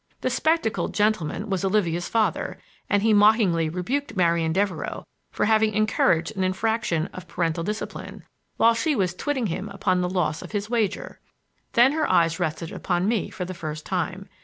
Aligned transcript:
The 0.21 0.31
spectacled 0.31 0.95
gentleman 0.95 1.47
was 1.51 1.63
Olivia's 1.63 2.09
father, 2.09 2.57
and 2.89 3.03
he 3.03 3.13
mockingly 3.13 3.69
rebuked 3.69 4.15
Marian 4.15 4.51
Devereux 4.51 5.03
for 5.29 5.45
having 5.45 5.75
encouraged 5.75 6.35
an 6.35 6.43
infraction 6.43 7.05
of 7.13 7.27
parental 7.27 7.63
discipline, 7.63 8.23
while 8.57 8.73
she 8.73 8.95
was 8.95 9.13
twitting 9.13 9.45
him 9.45 9.69
upon 9.69 10.01
the 10.01 10.09
loss 10.09 10.41
of 10.41 10.53
his 10.53 10.71
wager. 10.71 11.19
Then 11.73 11.91
her 11.91 12.09
eyes 12.09 12.39
rested 12.39 12.71
upon 12.71 13.07
me 13.07 13.29
for 13.29 13.45
the 13.45 13.53
first 13.53 13.85
time. 13.85 14.27